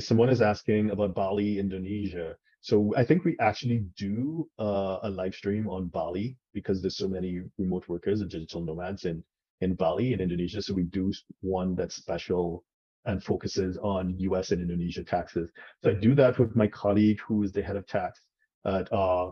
[0.00, 2.36] someone is asking about Bali, Indonesia.
[2.60, 7.06] So I think we actually do uh, a live stream on Bali because there's so
[7.06, 9.22] many remote workers and digital nomads in
[9.60, 10.60] in Bali in Indonesia.
[10.60, 12.64] So we do one that's special
[13.06, 15.50] and focuses on US and Indonesia taxes.
[15.82, 18.20] So I do that with my colleague who is the head of tax
[18.66, 19.30] at uh,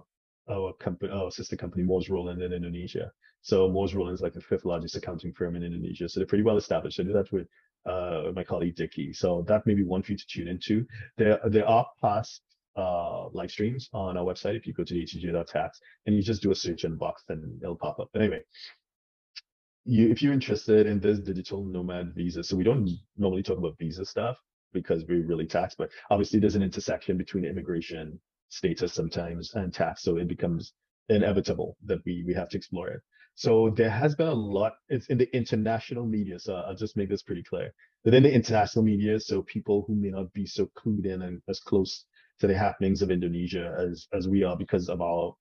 [0.48, 3.10] our company, our sister company, Moores Rowland in Indonesia.
[3.42, 6.08] So Moores Rowland is like the fifth largest accounting firm in Indonesia.
[6.08, 7.00] So they're pretty well established.
[7.00, 7.48] I do that with
[7.86, 9.12] uh, my colleague Dicky.
[9.12, 10.86] So that may be one for you to tune into.
[11.16, 12.42] There, there are past
[12.76, 14.56] uh, live streams on our website.
[14.56, 17.58] If you go to htj.tax and you just do a search in the box, then
[17.62, 18.10] it'll pop up.
[18.12, 18.40] But anyway,
[19.84, 23.78] you, if you're interested in this digital nomad visa, so we don't normally talk about
[23.78, 24.36] visa stuff
[24.72, 30.02] because we're really taxed, but obviously there's an intersection between immigration status sometimes and tax.
[30.02, 30.72] So it becomes
[31.08, 33.02] inevitable that we, we have to explore it.
[33.36, 36.38] So there has been a lot, it's in the international media.
[36.38, 37.74] So I'll just make this pretty clear.
[38.04, 41.60] Within the international media, so people who may not be so clued in and as
[41.60, 42.04] close
[42.40, 45.34] to the happenings of Indonesia as as we are because of our,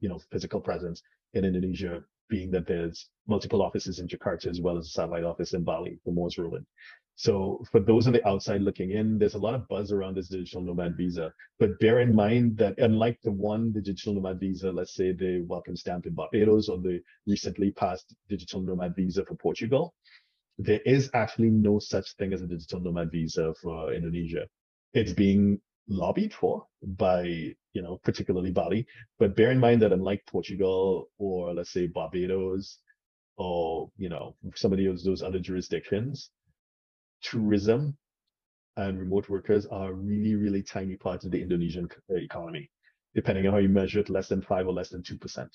[0.00, 1.02] you know, physical presence
[1.34, 5.54] in Indonesia, being that there's multiple offices in Jakarta as well as a satellite office
[5.54, 6.66] in Bali for Moores Rowland.
[7.18, 10.28] So for those on the outside looking in, there's a lot of buzz around this
[10.28, 11.32] digital nomad visa.
[11.58, 15.44] But bear in mind that unlike the one, the digital nomad visa, let's say the
[15.48, 19.94] welcome stamp in Barbados or the recently passed digital nomad visa for Portugal,
[20.58, 24.46] there is actually no such thing as a digital nomad visa for Indonesia.
[24.94, 27.22] It's being lobbied for by,
[27.72, 28.86] you know, particularly Bali.
[29.18, 32.78] But bear in mind that unlike Portugal or let's say Barbados
[33.36, 36.30] or, you know, some of those, those other jurisdictions,
[37.22, 37.96] tourism
[38.76, 42.70] and remote workers are really, really tiny parts of the Indonesian uh, economy,
[43.14, 45.48] depending on how you measure it, less than five or less than 2%.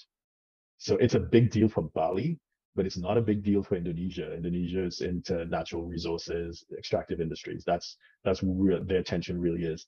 [0.78, 2.39] So it's a big deal for Bali,
[2.76, 4.34] but it's not a big deal for Indonesia.
[4.36, 7.64] Indonesia is into natural resources, extractive industries.
[7.66, 9.86] That's that's where their attention really is.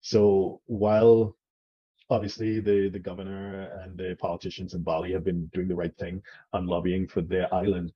[0.00, 1.36] So while
[2.10, 6.22] obviously the the governor and the politicians in Bali have been doing the right thing
[6.52, 7.92] on lobbying for their island,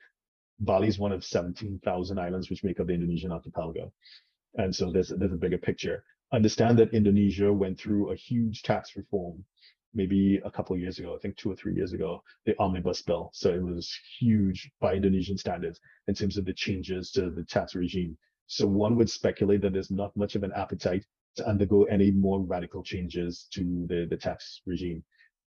[0.61, 3.93] Bali is one of 17,000 islands which make up the Indonesian archipelago.
[4.55, 6.05] And so there's, there's a bigger picture.
[6.33, 9.45] Understand that Indonesia went through a huge tax reform
[9.95, 13.31] maybe a couple years ago, I think two or three years ago, the omnibus bill.
[13.35, 17.75] So it was huge by Indonesian standards in terms of the changes to the tax
[17.75, 18.17] regime.
[18.47, 21.05] So one would speculate that there's not much of an appetite
[21.37, 25.03] to undergo any more radical changes to the, the tax regime.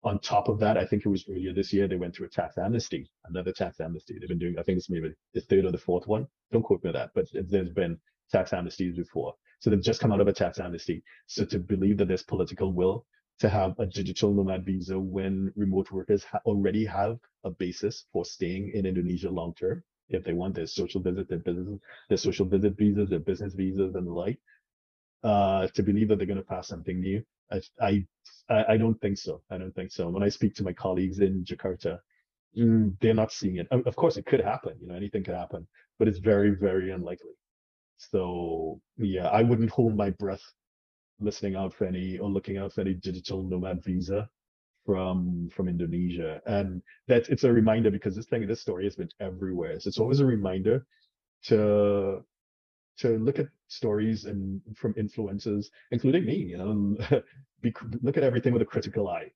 [0.04, 2.30] On top of that, I think it was earlier this year, they went through a
[2.30, 4.18] tax amnesty, another tax amnesty.
[4.20, 6.28] They've been doing, I think it's maybe the third or the fourth one.
[6.52, 7.98] Don't quote me on that, but there's been
[8.32, 9.34] tax amnesties before.
[9.60, 11.04] So they've just come out of a tax amnesty.
[11.26, 13.06] So to believe that there's political will
[13.40, 18.24] to have a digital nomad visa when remote workers ha- already have a basis for
[18.24, 22.46] staying in Indonesia long term, if they want their social visit, their business, their social
[22.46, 24.40] visit visas, their business visas and the like,
[25.26, 27.24] uh, to believe that they're going to pass something new.
[27.52, 28.06] I, I
[28.50, 29.42] I, don't think so.
[29.50, 30.08] I don't think so.
[30.10, 32.00] When I speak to my colleagues in Jakarta,
[32.58, 33.68] mm, they're not seeing it.
[33.72, 34.74] Of course, it could happen.
[34.80, 37.32] You know, anything could happen, but it's very, very unlikely.
[37.98, 40.44] So yeah, I wouldn't hold my breath
[41.20, 44.30] listening out for any or looking out for any digital nomad visa
[44.86, 46.42] from from Indonesia.
[46.46, 49.80] And that it's a reminder because this thing, this story has been everywhere.
[49.80, 50.86] So it's always a reminder
[51.46, 52.24] to
[52.98, 56.98] to look at stories and from influences, including me, you know,
[57.62, 59.32] be, look at everything with a critical eye.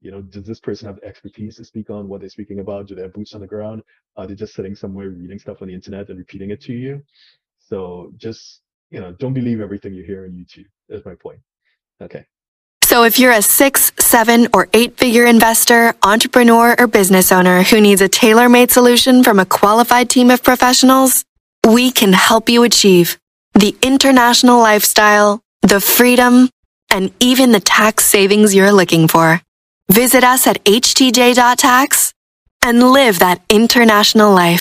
[0.00, 2.86] You know, does this person have expertise to speak on what they're speaking about?
[2.86, 3.82] Do they have boots on the ground?
[4.16, 7.02] Are they just sitting somewhere reading stuff on the internet and repeating it to you?
[7.58, 10.66] So just, you know, don't believe everything you hear on YouTube.
[10.88, 11.40] That's my point.
[12.00, 12.26] Okay.
[12.84, 17.80] So if you're a six, seven, or eight figure investor, entrepreneur, or business owner who
[17.80, 21.24] needs a tailor made solution from a qualified team of professionals,
[21.66, 23.18] we can help you achieve
[23.54, 26.48] the international lifestyle, the freedom,
[26.90, 29.42] and even the tax savings you're looking for.
[29.90, 32.12] Visit us at htj.tax
[32.62, 34.60] and live that international life.